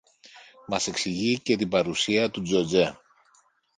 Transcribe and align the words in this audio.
Μας 0.67 0.87
εξηγεί 0.87 1.39
και 1.41 1.55
την 1.55 1.69
παρουσία 1.69 2.29
του 2.31 2.41
Τζοτζέ 2.41 2.97